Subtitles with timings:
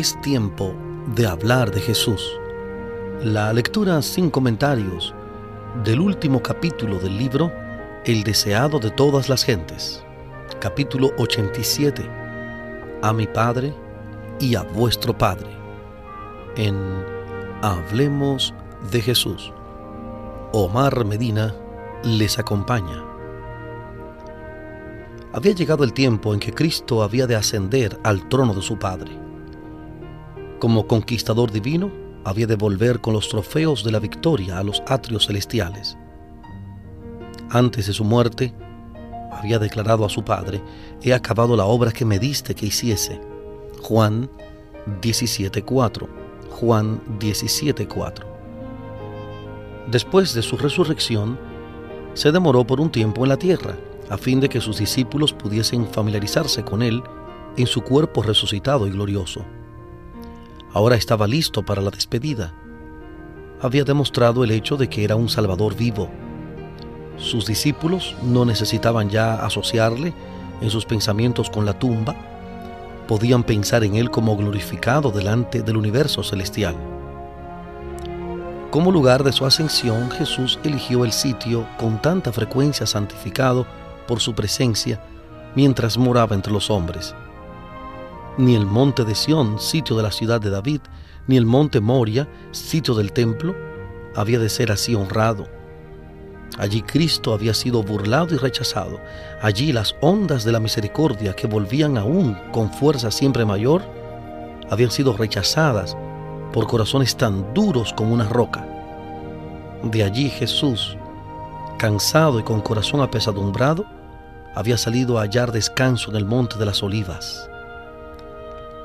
[0.00, 0.74] Es tiempo
[1.14, 2.40] de hablar de Jesús.
[3.22, 5.14] La lectura sin comentarios
[5.84, 7.52] del último capítulo del libro
[8.06, 10.02] El deseado de todas las gentes,
[10.58, 12.02] capítulo 87,
[13.02, 13.74] a mi Padre
[14.38, 15.50] y a vuestro Padre,
[16.56, 16.78] en
[17.60, 18.54] Hablemos
[18.90, 19.52] de Jesús.
[20.54, 21.54] Omar Medina
[22.04, 23.04] les acompaña.
[25.34, 29.29] Había llegado el tiempo en que Cristo había de ascender al trono de su Padre.
[30.60, 31.90] Como conquistador divino,
[32.22, 35.96] había de volver con los trofeos de la victoria a los atrios celestiales.
[37.48, 38.52] Antes de su muerte,
[39.32, 40.60] había declarado a su Padre,
[41.00, 43.18] he acabado la obra que me diste que hiciese.
[43.80, 44.28] Juan
[45.00, 46.06] 17.4.
[46.50, 48.24] Juan 17.4.
[49.90, 51.38] Después de su resurrección,
[52.12, 53.78] se demoró por un tiempo en la tierra,
[54.10, 57.02] a fin de que sus discípulos pudiesen familiarizarse con él
[57.56, 59.42] en su cuerpo resucitado y glorioso.
[60.72, 62.54] Ahora estaba listo para la despedida.
[63.60, 66.08] Había demostrado el hecho de que era un Salvador vivo.
[67.16, 70.14] Sus discípulos no necesitaban ya asociarle
[70.60, 72.14] en sus pensamientos con la tumba,
[73.08, 76.76] podían pensar en él como glorificado delante del universo celestial.
[78.70, 83.66] Como lugar de su ascensión, Jesús eligió el sitio con tanta frecuencia santificado
[84.06, 85.02] por su presencia
[85.56, 87.14] mientras moraba entre los hombres.
[88.38, 90.80] Ni el monte de Sión, sitio de la ciudad de David,
[91.26, 93.54] ni el monte Moria, sitio del templo,
[94.14, 95.46] había de ser así honrado.
[96.58, 99.00] Allí Cristo había sido burlado y rechazado.
[99.40, 103.82] Allí las ondas de la misericordia que volvían aún con fuerza siempre mayor,
[104.68, 105.96] habían sido rechazadas
[106.52, 108.66] por corazones tan duros como una roca.
[109.82, 110.96] De allí Jesús,
[111.78, 113.86] cansado y con corazón apesadumbrado,
[114.54, 117.49] había salido a hallar descanso en el monte de las olivas.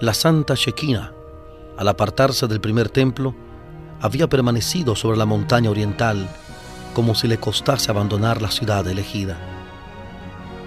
[0.01, 1.13] La santa Shekinah,
[1.77, 3.35] al apartarse del primer templo,
[4.01, 6.27] había permanecido sobre la montaña oriental
[6.93, 9.37] como si le costase abandonar la ciudad elegida.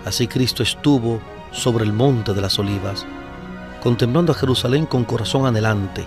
[0.04, 1.20] Así Cristo estuvo
[1.52, 3.06] sobre el monte de las olivas,
[3.82, 6.06] contemplando a Jerusalén con corazón anhelante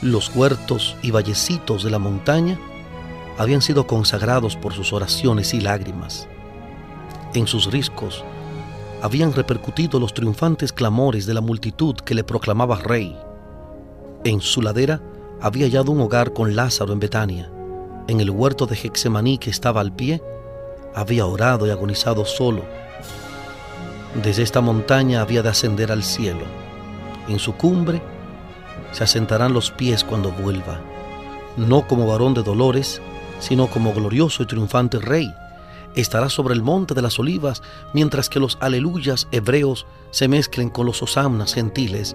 [0.00, 2.56] los huertos y vallecitos de la montaña
[3.36, 6.28] habían sido consagrados por sus oraciones y lágrimas.
[7.34, 8.24] En sus riscos
[9.02, 13.16] habían repercutido los triunfantes clamores de la multitud que le proclamaba rey.
[14.24, 15.00] En su ladera
[15.40, 17.50] había hallado un hogar con Lázaro en Betania.
[18.08, 20.22] En el huerto de Hexemaní que estaba al pie,
[20.94, 22.62] había orado y agonizado solo.
[24.22, 26.44] Desde esta montaña había de ascender al cielo.
[27.28, 28.02] En su cumbre
[28.90, 30.80] se asentarán los pies cuando vuelva,
[31.56, 33.00] no como varón de dolores,
[33.38, 35.32] sino como glorioso y triunfante rey.
[35.94, 37.62] Estará sobre el monte de las olivas,
[37.92, 42.14] mientras que los aleluyas hebreos se mezclen con los osamnas gentiles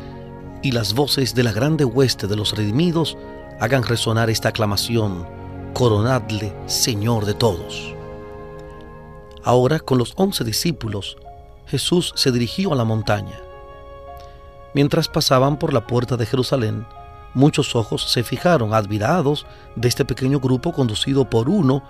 [0.62, 3.18] y las voces de la grande hueste de los redimidos
[3.60, 5.28] hagan resonar esta aclamación,
[5.74, 7.94] coronadle Señor de todos.
[9.44, 11.18] Ahora, con los once discípulos,
[11.68, 13.40] Jesús se dirigió a la montaña
[14.74, 16.88] Mientras pasaban por la puerta de Jerusalén,
[17.36, 19.46] muchos ojos se fijaron admirados
[19.76, 21.84] de este pequeño grupo conducido por uno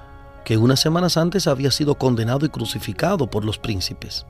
[0.45, 4.25] que unas semanas antes había sido condenado y crucificado por los príncipes.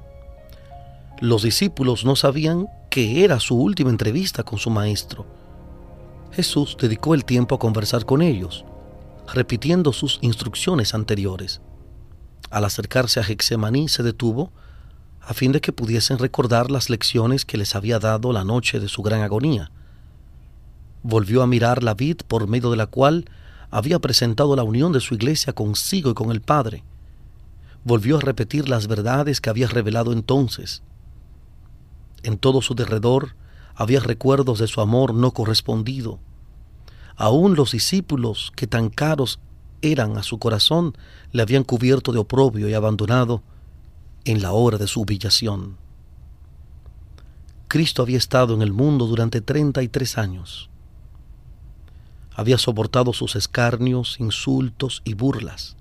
[1.20, 5.26] Los discípulos no sabían que era su última entrevista con su maestro.
[6.32, 8.66] Jesús dedicó el tiempo a conversar con ellos,
[9.34, 11.62] repitiendo sus instrucciones anteriores.
[12.50, 14.52] Al acercarse a Hexemaní se detuvo
[15.22, 18.90] a fin de que pudiesen recordar las lecciones que les había dado la noche de
[18.90, 19.72] su gran agonía.
[21.02, 23.26] Volvió a mirar la vid por medio de la cual
[23.74, 26.84] había presentado la unión de su iglesia consigo y con el Padre.
[27.84, 30.84] Volvió a repetir las verdades que había revelado entonces.
[32.22, 33.36] En todo su derredor
[33.74, 36.20] había recuerdos de su amor no correspondido.
[37.16, 39.40] Aún los discípulos que tan caros
[39.82, 40.96] eran a su corazón
[41.32, 43.42] le habían cubierto de oprobio y abandonado
[44.24, 45.78] en la hora de su humillación.
[47.68, 50.70] Cristo había estado en el mundo durante 33 años.
[52.36, 55.76] Había soportado sus escarnios, insultos y burlas.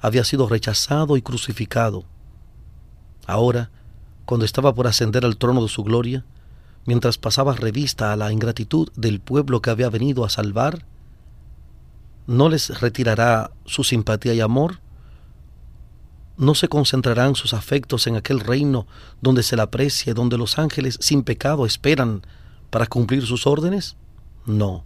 [0.00, 2.04] Había sido rechazado y crucificado.
[3.26, 3.70] Ahora,
[4.24, 6.24] cuando estaba por ascender al trono de su gloria,
[6.84, 10.84] mientras pasaba revista a la ingratitud del pueblo que había venido a salvar,
[12.26, 14.80] ¿no les retirará su simpatía y amor?
[16.36, 18.86] ¿No se concentrarán sus afectos en aquel reino
[19.20, 22.22] donde se la aprecia, donde los ángeles sin pecado esperan
[22.70, 23.96] para cumplir sus órdenes?
[24.44, 24.84] No.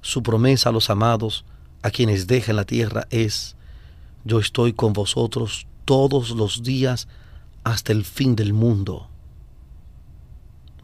[0.00, 1.44] Su promesa a los amados,
[1.82, 3.56] a quienes deja en la tierra, es,
[4.24, 7.08] yo estoy con vosotros todos los días
[7.64, 9.08] hasta el fin del mundo.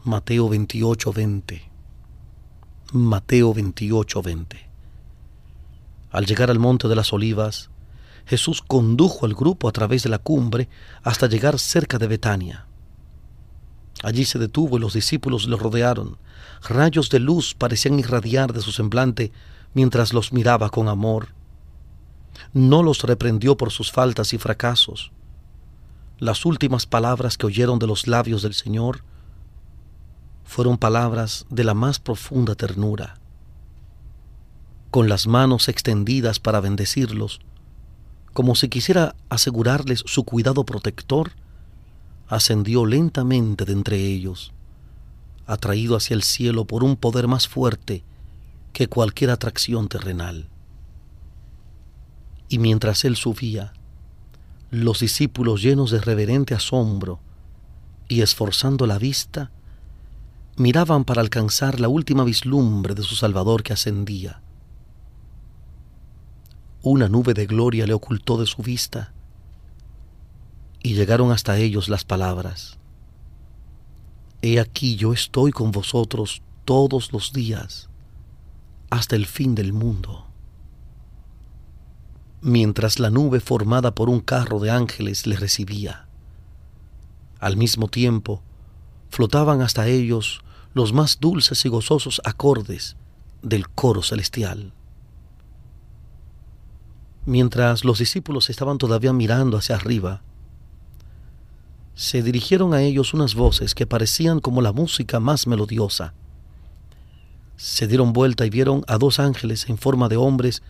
[0.03, 1.69] Mateo 28, 20.
[2.93, 4.69] Mateo 28, 20.
[6.11, 7.69] Al llegar al monte de las olivas,
[8.25, 10.69] Jesús condujo al grupo a través de la cumbre
[11.03, 12.66] hasta llegar cerca de Betania.
[14.03, 16.17] Allí se detuvo y los discípulos le rodearon.
[16.67, 19.31] Rayos de luz parecían irradiar de su semblante
[19.73, 21.29] mientras los miraba con amor.
[22.53, 25.11] No los reprendió por sus faltas y fracasos.
[26.19, 29.03] Las últimas palabras que oyeron de los labios del Señor
[30.43, 33.19] fueron palabras de la más profunda ternura.
[34.89, 37.41] Con las manos extendidas para bendecirlos,
[38.33, 41.31] como si quisiera asegurarles su cuidado protector,
[42.27, 44.53] ascendió lentamente de entre ellos,
[45.45, 48.03] atraído hacia el cielo por un poder más fuerte
[48.73, 50.49] que cualquier atracción terrenal.
[52.49, 53.73] Y mientras él subía,
[54.69, 57.19] los discípulos llenos de reverente asombro
[58.09, 59.51] y esforzando la vista,
[60.57, 64.41] miraban para alcanzar la última vislumbre de su Salvador que ascendía.
[66.81, 69.13] Una nube de gloria le ocultó de su vista
[70.83, 72.77] y llegaron hasta ellos las palabras.
[74.41, 77.89] He aquí yo estoy con vosotros todos los días
[78.89, 80.25] hasta el fin del mundo.
[82.41, 86.07] Mientras la nube formada por un carro de ángeles le recibía.
[87.39, 88.41] Al mismo tiempo,
[89.09, 90.41] flotaban hasta ellos
[90.73, 92.95] los más dulces y gozosos acordes
[93.41, 94.73] del coro celestial.
[97.25, 100.21] Mientras los discípulos estaban todavía mirando hacia arriba,
[101.97, 106.13] se dirigieron a ellos unas voces que parecían como la música más melodiosa.
[107.55, 110.61] Se dieron vuelta y vieron a dos ángeles en forma de hombres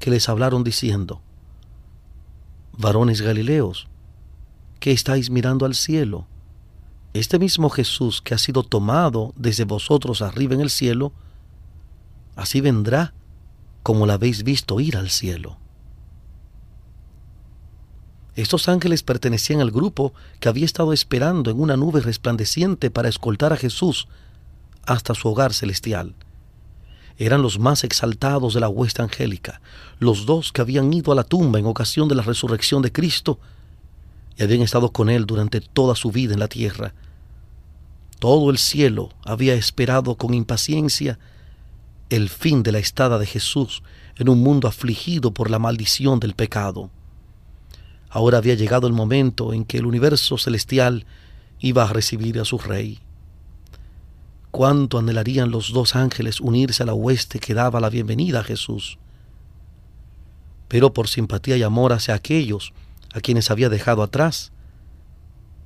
[0.00, 1.20] que les hablaron diciendo,
[2.78, 3.88] Varones Galileos,
[4.80, 6.26] ¿qué estáis mirando al cielo?
[7.12, 11.12] Este mismo Jesús que ha sido tomado desde vosotros arriba en el cielo,
[12.36, 13.12] así vendrá
[13.82, 15.58] como la habéis visto ir al cielo.
[18.36, 23.52] Estos ángeles pertenecían al grupo que había estado esperando en una nube resplandeciente para escoltar
[23.52, 24.08] a Jesús
[24.86, 26.14] hasta su hogar celestial.
[27.16, 29.60] Eran los más exaltados de la hueste angélica,
[30.00, 33.38] los dos que habían ido a la tumba en ocasión de la resurrección de Cristo
[34.36, 36.92] y habían estado con él durante toda su vida en la tierra.
[38.18, 41.20] Todo el cielo había esperado con impaciencia
[42.10, 43.84] el fin de la estada de Jesús
[44.16, 46.90] en un mundo afligido por la maldición del pecado.
[48.14, 51.04] Ahora había llegado el momento en que el universo celestial
[51.58, 53.00] iba a recibir a su rey.
[54.52, 58.98] Cuánto anhelarían los dos ángeles unirse a la hueste que daba la bienvenida a Jesús.
[60.68, 62.72] Pero por simpatía y amor hacia aquellos
[63.12, 64.52] a quienes había dejado atrás,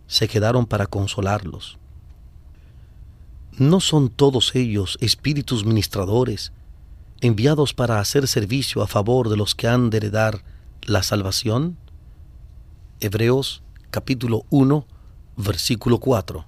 [0.07, 1.77] se quedaron para consolarlos.
[3.59, 6.53] ¿No son todos ellos espíritus ministradores,
[7.21, 10.43] enviados para hacer servicio a favor de los que han de heredar
[10.81, 11.77] la salvación?
[13.01, 13.63] Hebreos
[13.93, 14.85] capítulo 1,
[15.37, 16.45] versículo 4.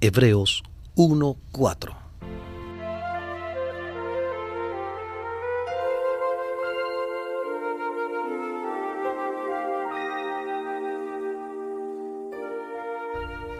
[0.00, 0.64] Hebreos
[0.96, 1.96] 1, 4.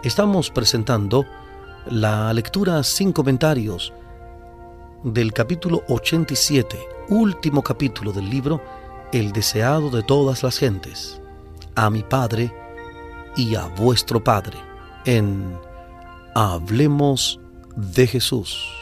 [0.03, 1.25] Estamos presentando
[1.89, 3.93] la lectura sin comentarios
[5.05, 6.79] del capítulo 87,
[7.11, 8.61] último capítulo del libro
[9.13, 11.21] El deseado de todas las gentes
[11.79, 12.53] a mi Padre
[13.37, 14.59] y a vuestro Padre
[15.05, 15.57] en
[16.35, 17.39] Hablemos
[17.77, 18.78] de Jesús.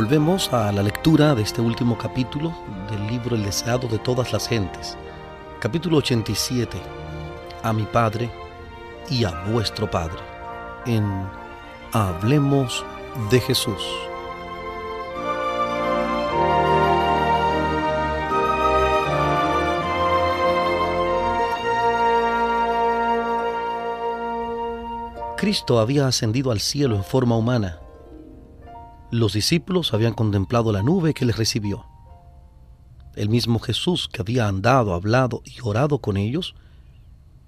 [0.00, 2.54] Volvemos a la lectura de este último capítulo
[2.90, 4.96] del libro El deseado de todas las gentes.
[5.60, 6.78] Capítulo 87.
[7.62, 8.30] A mi Padre
[9.10, 10.16] y a vuestro Padre.
[10.86, 11.04] En
[11.92, 12.82] Hablemos
[13.30, 13.84] de Jesús.
[25.36, 27.80] Cristo había ascendido al cielo en forma humana
[29.10, 31.84] los discípulos habían contemplado la nube que les recibió.
[33.16, 36.54] El mismo Jesús que había andado, hablado y orado con ellos,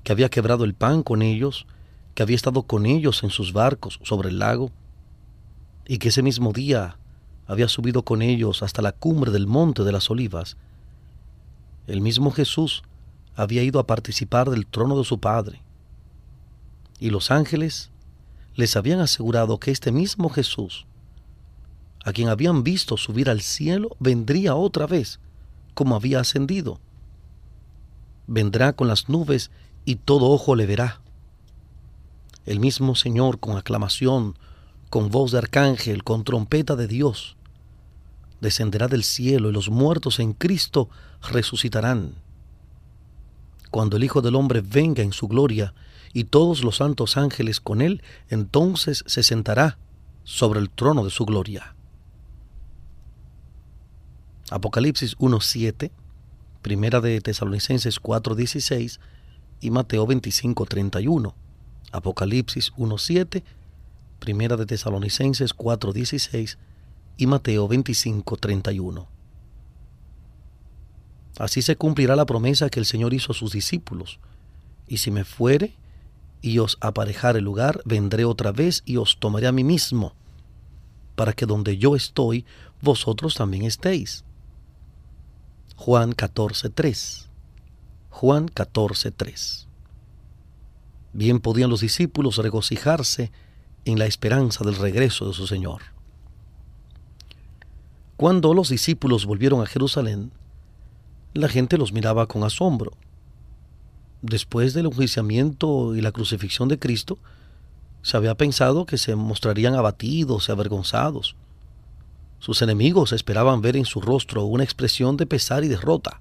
[0.02, 1.66] que había quebrado el pan con ellos,
[2.14, 4.72] que había estado con ellos en sus barcos sobre el lago,
[5.86, 6.98] y que ese mismo día
[7.46, 10.56] había subido con ellos hasta la cumbre del monte de las olivas,
[11.86, 12.82] el mismo Jesús
[13.34, 15.62] había ido a participar del trono de su Padre.
[16.98, 17.90] Y los ángeles
[18.54, 20.86] les habían asegurado que este mismo Jesús
[22.04, 25.20] a quien habían visto subir al cielo, vendría otra vez,
[25.74, 26.80] como había ascendido.
[28.26, 29.50] Vendrá con las nubes
[29.84, 31.00] y todo ojo le verá.
[32.44, 34.36] El mismo Señor con aclamación,
[34.90, 37.36] con voz de arcángel, con trompeta de Dios,
[38.40, 40.88] descenderá del cielo y los muertos en Cristo
[41.30, 42.14] resucitarán.
[43.70, 45.72] Cuando el Hijo del Hombre venga en su gloria
[46.12, 49.78] y todos los santos ángeles con él, entonces se sentará
[50.24, 51.74] sobre el trono de su gloria.
[54.52, 55.90] Apocalipsis 1.7,
[56.60, 59.00] Primera de Tesalonicenses 4.16
[59.62, 61.32] y Mateo 25.31.
[61.90, 63.42] Apocalipsis 1.7,
[64.18, 66.58] Primera de Tesalonicenses 4.16
[67.16, 69.06] y Mateo 25.31.
[71.38, 74.20] Así se cumplirá la promesa que el Señor hizo a sus discípulos.
[74.86, 75.72] Y si me fuere
[76.42, 80.12] y os aparejare lugar, vendré otra vez y os tomaré a mí mismo,
[81.16, 82.44] para que donde yo estoy,
[82.82, 84.26] vosotros también estéis.
[85.84, 87.26] Juan 14.3.
[88.08, 89.66] Juan 14.3.
[91.12, 93.32] Bien podían los discípulos regocijarse
[93.84, 95.82] en la esperanza del regreso de su Señor.
[98.16, 100.30] Cuando los discípulos volvieron a Jerusalén,
[101.34, 102.92] la gente los miraba con asombro.
[104.20, 107.18] Después del enjuiciamiento y la crucifixión de Cristo,
[108.02, 111.34] se había pensado que se mostrarían abatidos y avergonzados.
[112.42, 116.18] Sus enemigos esperaban ver en su rostro una expresión de pesar y derrota.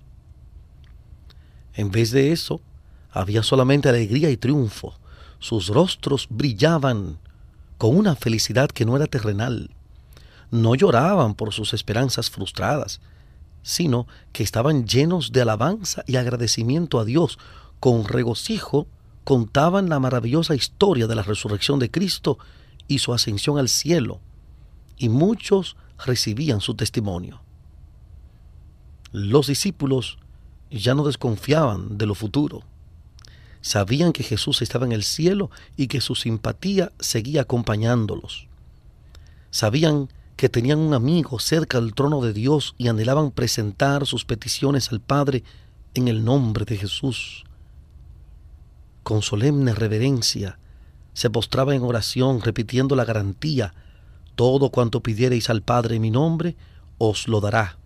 [1.73, 2.61] En vez de eso,
[3.09, 4.93] había solamente alegría y triunfo.
[5.39, 7.17] Sus rostros brillaban
[7.79, 9.71] con una felicidad que no era terrenal.
[10.51, 13.01] No lloraban por sus esperanzas frustradas,
[13.63, 17.39] sino que estaban llenos de alabanza y agradecimiento a Dios.
[17.79, 18.85] Con regocijo
[19.23, 22.37] contaban la maravillosa historia de la resurrección de Cristo
[22.87, 24.19] y su ascensión al cielo.
[24.99, 27.41] Y muchos recibían su testimonio.
[29.11, 30.17] Los discípulos
[30.69, 32.63] ya no desconfiaban de lo futuro.
[33.61, 38.47] Sabían que Jesús estaba en el cielo y que su simpatía seguía acompañándolos.
[39.51, 44.91] Sabían que tenían un amigo cerca del trono de Dios y anhelaban presentar sus peticiones
[44.91, 45.43] al Padre
[45.93, 47.43] en el nombre de Jesús.
[49.03, 50.57] Con solemne reverencia
[51.13, 53.73] se postraba en oración repitiendo la garantía
[54.41, 56.55] todo cuanto pidiereis al Padre en mi nombre,
[56.97, 57.77] os lo dará.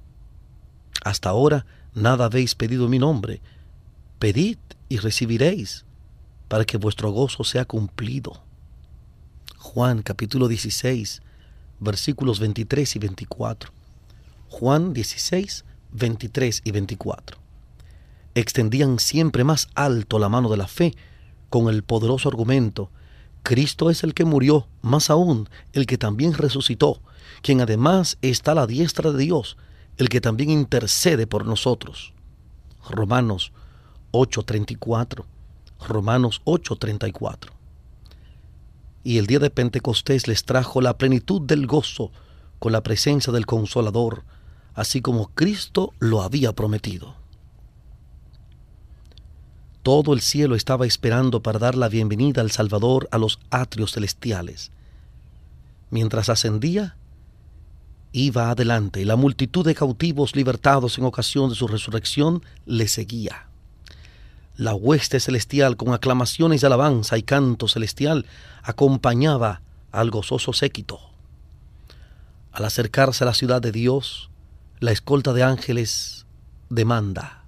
[1.04, 3.42] Hasta ahora nada habéis pedido en mi nombre.
[4.20, 4.58] Pedid
[4.88, 5.84] y recibiréis,
[6.48, 8.42] para que vuestro gozo sea cumplido.
[9.58, 11.22] Juan capítulo 16,
[11.82, 13.74] versículos 23 y 24.
[14.48, 17.38] Juan 16, 23 y 24.
[18.34, 20.96] Extendían siempre más alto la mano de la fe
[21.50, 22.92] con el poderoso argumento
[23.46, 27.00] Cristo es el que murió, más aún el que también resucitó,
[27.44, 29.56] quien además está a la diestra de Dios,
[29.98, 32.12] el que también intercede por nosotros.
[32.90, 33.52] Romanos
[34.10, 35.28] 8:34.
[35.88, 37.52] Romanos 8:34.
[39.04, 42.12] Y el día de Pentecostés les trajo la plenitud del gozo
[42.58, 44.24] con la presencia del Consolador,
[44.74, 47.14] así como Cristo lo había prometido.
[49.86, 54.72] Todo el cielo estaba esperando para dar la bienvenida al Salvador a los atrios celestiales.
[55.92, 56.96] Mientras ascendía,
[58.12, 63.46] iba adelante y la multitud de cautivos libertados en ocasión de su resurrección le seguía.
[64.58, 68.26] La hueste celestial con aclamaciones de alabanza y canto celestial
[68.64, 69.62] acompañaba
[69.92, 71.00] al gozoso séquito.
[72.52, 74.32] Al acercarse a la ciudad de Dios,
[74.80, 76.26] la escolta de ángeles
[76.72, 77.45] demanda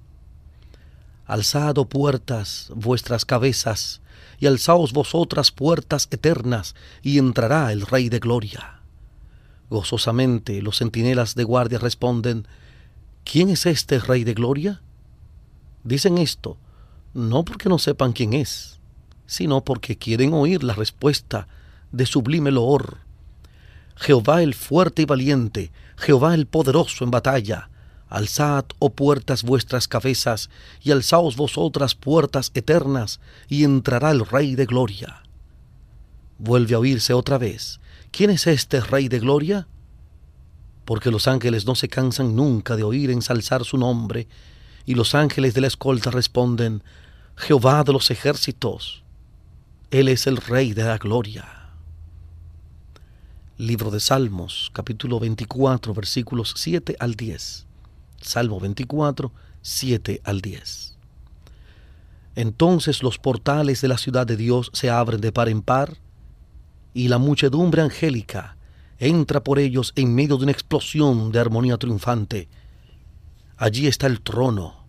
[1.27, 4.01] Alzado puertas vuestras cabezas,
[4.39, 8.81] y alzaos vosotras puertas eternas, y entrará el Rey de Gloria.
[9.69, 12.48] Gozosamente los centinelas de guardia responden,
[13.24, 14.81] ¿quién es este Rey de Gloria?
[15.84, 16.57] Dicen esto
[17.17, 18.79] no porque no sepan quién es,
[19.25, 21.48] sino porque quieren oír la respuesta
[21.91, 23.00] de sublime loor.
[23.96, 27.72] Jehová el fuerte y valiente, Jehová el poderoso en batalla,
[28.09, 30.49] alzad, oh puertas, vuestras cabezas,
[30.81, 35.23] y alzaos vosotras puertas eternas, y entrará el Rey de Gloria.
[36.37, 37.79] Vuelve a oírse otra vez.
[38.11, 39.67] ¿Quién es este Rey de Gloria?
[40.85, 44.27] Porque los ángeles no se cansan nunca de oír ensalzar su nombre,
[44.85, 46.81] y los ángeles de la escolta responden,
[47.35, 49.03] Jehová de los ejércitos,
[49.91, 51.45] Él es el Rey de la Gloria.
[53.57, 57.66] Libro de Salmos, capítulo 24, versículos 7 al 10.
[58.21, 59.31] Salmo 24,
[59.62, 60.97] 7 al 10.
[62.36, 65.97] Entonces los portales de la ciudad de Dios se abren de par en par,
[66.93, 68.57] y la muchedumbre angélica
[69.00, 72.47] entra por ellos en medio de una explosión de armonía triunfante.
[73.57, 74.86] Allí está el trono,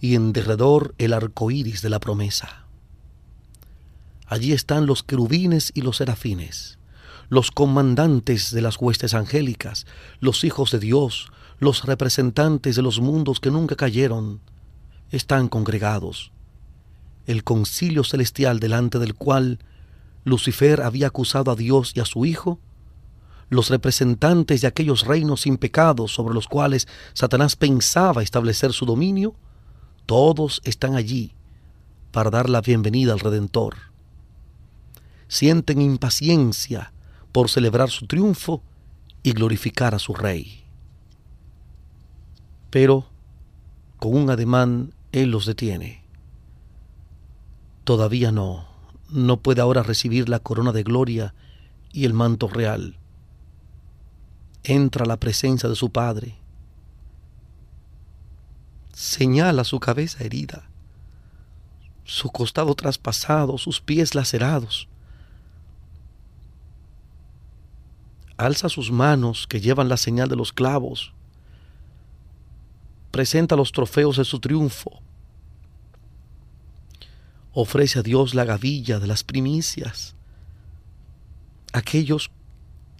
[0.00, 2.66] y en derredor el arco iris de la promesa.
[4.26, 6.78] Allí están los querubines y los serafines
[7.32, 9.86] los comandantes de las huestes angélicas,
[10.20, 14.40] los hijos de Dios, los representantes de los mundos que nunca cayeron,
[15.10, 16.32] están congregados.
[17.26, 19.58] El concilio celestial delante del cual
[20.24, 22.58] Lucifer había acusado a Dios y a su Hijo,
[23.48, 29.34] los representantes de aquellos reinos sin pecado sobre los cuales Satanás pensaba establecer su dominio,
[30.06, 31.34] todos están allí
[32.12, 33.76] para dar la bienvenida al Redentor.
[35.28, 36.92] Sienten impaciencia
[37.30, 38.62] por celebrar su triunfo
[39.22, 40.61] y glorificar a su rey.
[42.72, 43.04] Pero,
[43.98, 46.02] con un ademán, él los detiene.
[47.84, 48.66] Todavía no,
[49.10, 51.34] no puede ahora recibir la corona de gloria
[51.92, 52.96] y el manto real.
[54.64, 56.34] Entra a la presencia de su Padre.
[58.94, 60.64] Señala su cabeza herida,
[62.04, 64.88] su costado traspasado, sus pies lacerados
[68.38, 71.12] alza sus manos que llevan la señal de los clavos,
[73.12, 75.00] presenta los trofeos de su triunfo,
[77.52, 80.16] ofrece a Dios la gavilla de las primicias,
[81.72, 82.32] aquellos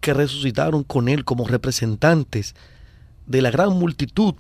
[0.01, 2.55] que resucitaron con Él como representantes
[3.27, 4.35] de la gran multitud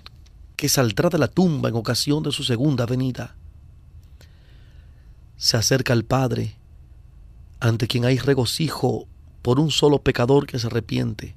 [0.56, 3.34] que saldrá de la tumba en ocasión de su segunda venida.
[5.36, 6.56] Se acerca al Padre,
[7.60, 9.06] ante quien hay regocijo
[9.40, 11.36] por un solo pecador que se arrepiente.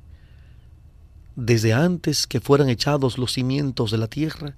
[1.35, 4.55] Desde antes que fueran echados los cimientos de la tierra,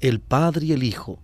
[0.00, 1.20] el Padre y el Hijo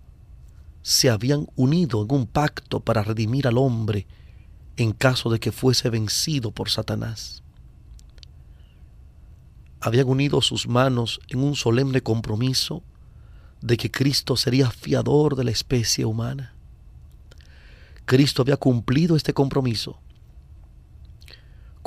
[0.82, 4.06] se habían unido en un pacto para redimir al hombre
[4.76, 7.42] en caso de que fuese vencido por Satanás.
[9.80, 12.84] Habían unido sus manos en un solemne compromiso
[13.60, 16.54] de que Cristo sería fiador de la especie humana.
[18.04, 19.98] Cristo había cumplido este compromiso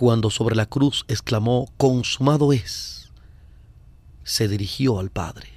[0.02, 3.12] cuando sobre la cruz exclamó, consumado es,
[4.24, 5.50] se dirigió al Padre.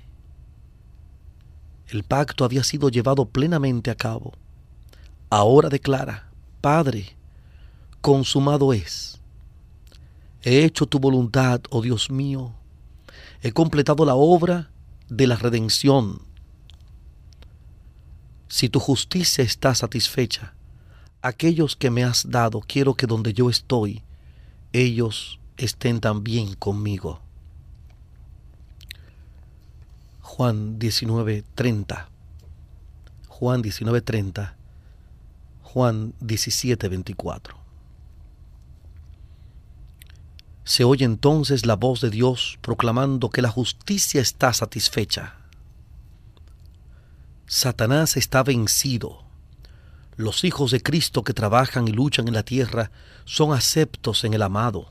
[1.88, 4.34] El pacto había sido llevado plenamente a cabo.
[5.30, 6.28] Ahora declara,
[6.60, 7.16] Padre,
[8.02, 9.18] consumado es.
[10.42, 12.52] He hecho tu voluntad, oh Dios mío.
[13.40, 14.70] He completado la obra
[15.08, 16.20] de la redención.
[18.48, 20.52] Si tu justicia está satisfecha,
[21.22, 24.02] aquellos que me has dado, quiero que donde yo estoy,
[24.74, 27.20] ellos estén también conmigo.
[30.20, 32.08] Juan 19:30.
[33.28, 34.56] Juan 19:30.
[35.62, 37.56] Juan 17:24.
[40.64, 45.36] Se oye entonces la voz de Dios proclamando que la justicia está satisfecha.
[47.46, 49.23] Satanás está vencido
[50.16, 52.90] los hijos de Cristo que trabajan y luchan en la tierra
[53.24, 54.90] son aceptos en el amado.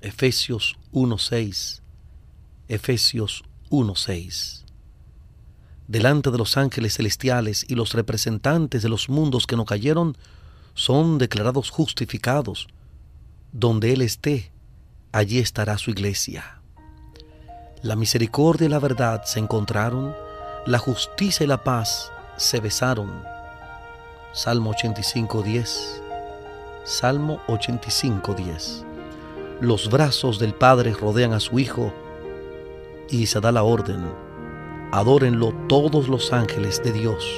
[0.00, 1.80] Efesios 1.6.
[2.68, 4.64] Efesios 1.6.
[5.86, 10.16] Delante de los ángeles celestiales y los representantes de los mundos que no cayeron,
[10.74, 12.68] son declarados justificados.
[13.52, 14.52] Donde Él esté,
[15.12, 16.60] allí estará su iglesia.
[17.82, 20.14] La misericordia y la verdad se encontraron,
[20.66, 23.39] la justicia y la paz se besaron
[24.32, 26.02] Salmo 85.10.
[26.84, 28.84] Salmo 85.10.
[29.60, 31.92] Los brazos del Padre rodean a su Hijo
[33.08, 34.08] y se da la orden.
[34.92, 37.28] Adórenlo todos los ángeles de Dios.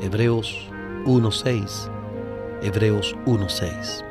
[0.00, 0.66] Hebreos
[1.04, 1.90] 1.6.
[2.62, 4.02] Hebreos 1.6.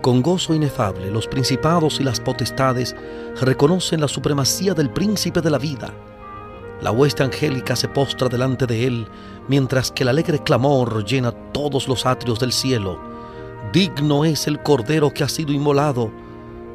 [0.00, 2.94] Con gozo inefable, los principados y las potestades
[3.40, 5.92] reconocen la supremacía del príncipe de la vida.
[6.80, 9.08] La hueste angélica se postra delante de él,
[9.48, 13.00] mientras que el alegre clamor llena todos los atrios del cielo.
[13.72, 16.10] Digno es el Cordero que ha sido inmolado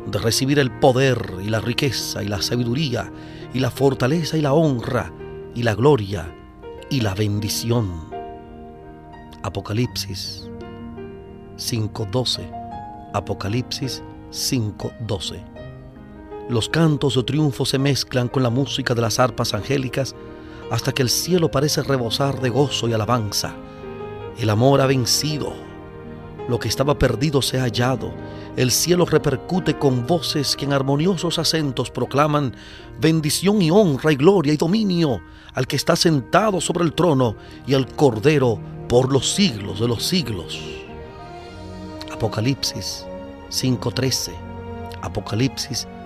[0.08, 3.12] de recibir el poder y la riqueza y la sabiduría
[3.54, 5.12] y la fortaleza y la honra
[5.54, 6.34] y la gloria
[6.90, 8.10] y la bendición.
[9.44, 10.50] Apocalipsis
[11.58, 12.62] 5.12
[13.14, 15.61] Apocalipsis 5:12.
[16.52, 20.14] Los cantos de triunfo se mezclan con la música de las arpas angélicas
[20.70, 23.56] hasta que el cielo parece rebosar de gozo y alabanza.
[24.38, 25.54] El amor ha vencido.
[26.50, 28.12] Lo que estaba perdido se ha hallado.
[28.58, 32.54] El cielo repercute con voces que en armoniosos acentos proclaman
[33.00, 35.22] bendición y honra y gloria y dominio
[35.54, 38.60] al que está sentado sobre el trono y al Cordero
[38.90, 40.60] por los siglos de los siglos.
[42.12, 43.06] Apocalipsis
[43.50, 44.32] 5.13.
[45.02, 46.01] Apocalipsis 5.13.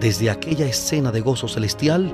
[0.00, 2.12] Desde aquella escena de gozo celestial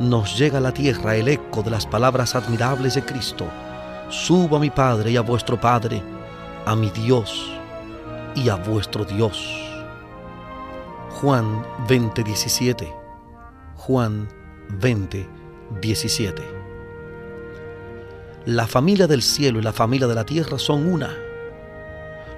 [0.00, 3.46] nos llega a la tierra el eco de las palabras admirables de Cristo.
[4.08, 6.02] Subo a mi Padre y a vuestro Padre,
[6.64, 7.50] a mi Dios
[8.34, 9.48] y a vuestro Dios.
[11.20, 12.92] Juan 20:17.
[13.76, 14.28] Juan
[14.80, 16.42] 20:17.
[18.44, 21.16] La familia del cielo y la familia de la tierra son una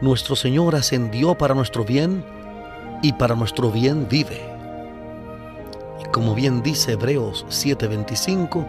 [0.01, 2.25] nuestro Señor ascendió para nuestro bien
[3.03, 4.43] y para nuestro bien vive.
[6.01, 8.67] Y como bien dice Hebreos 7:25,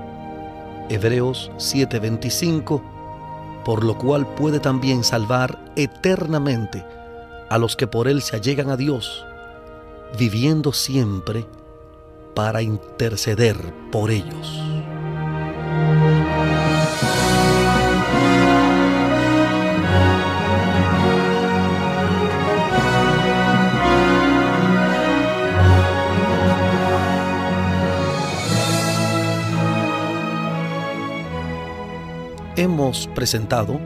[0.90, 2.82] Hebreos 7:25,
[3.66, 6.86] por lo cual puede también salvar eternamente
[7.50, 9.26] a los que por Él se allegan a Dios,
[10.18, 11.46] viviendo siempre
[12.36, 13.58] para interceder
[13.92, 14.64] por ellos.
[32.60, 33.80] Hemos presentado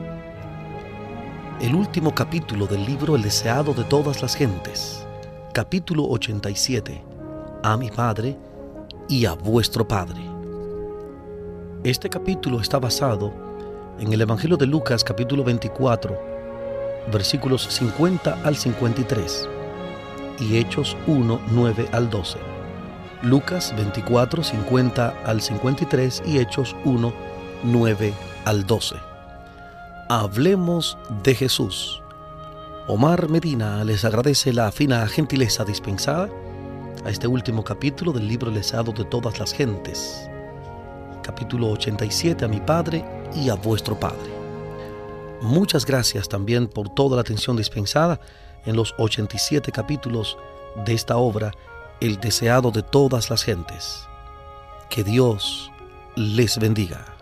[1.60, 5.06] el último capítulo del libro El deseado de todas las gentes,
[5.52, 7.00] capítulo 87,
[7.62, 8.36] a mi Padre
[9.08, 10.20] y a vuestro Padre.
[11.84, 13.32] Este capítulo está basado
[14.00, 16.18] en el Evangelio de Lucas capítulo 24,
[17.12, 19.48] versículos 50 al 53
[20.40, 22.38] y Hechos 1, 9 al 12.
[23.22, 27.12] Lucas 24, 50 al 53 y Hechos 1,
[27.62, 28.96] 9 al 12.
[30.08, 32.02] Hablemos de Jesús.
[32.86, 36.28] Omar Medina les agradece la fina gentileza dispensada
[37.04, 40.28] a este último capítulo del libro Lesado de todas las gentes.
[41.22, 43.04] Capítulo 87 a mi Padre
[43.34, 44.34] y a vuestro Padre.
[45.40, 48.20] Muchas gracias también por toda la atención dispensada
[48.66, 50.36] en los 87 capítulos
[50.84, 51.52] de esta obra,
[52.00, 54.06] El deseado de todas las gentes.
[54.90, 55.70] Que Dios
[56.16, 57.13] les bendiga.